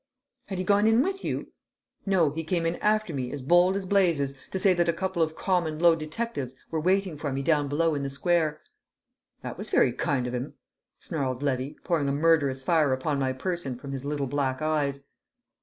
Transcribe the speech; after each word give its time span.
"Had 0.47 0.57
he 0.57 0.63
gone 0.63 0.87
in 0.87 1.03
with 1.03 1.23
you?" 1.23 1.51
"No; 2.07 2.31
he 2.31 2.43
came 2.43 2.65
in 2.65 2.77
after 2.77 3.13
me 3.13 3.31
as 3.31 3.43
bold 3.43 3.75
as 3.75 3.85
blazes 3.85 4.33
to 4.49 4.57
say 4.57 4.73
that 4.73 4.89
a 4.89 4.93
couple 4.93 5.21
of 5.21 5.35
common, 5.35 5.77
low 5.77 5.93
detectives 5.93 6.55
were 6.71 6.79
waiting 6.79 7.15
for 7.15 7.31
me 7.31 7.43
down 7.43 7.67
below 7.67 7.93
in 7.93 8.01
the 8.01 8.09
square!" 8.09 8.61
"That 9.43 9.59
was 9.59 9.69
very 9.69 9.93
kind 9.93 10.25
of 10.25 10.33
'im," 10.33 10.55
snarled 10.97 11.43
Levy, 11.43 11.77
pouring 11.83 12.09
a 12.09 12.13
murderous 12.13 12.63
fire 12.63 12.91
upon 12.93 13.19
my 13.19 13.31
person 13.31 13.75
from 13.75 13.91
his 13.91 14.03
little 14.03 14.25
black 14.25 14.59
eyes. 14.59 15.03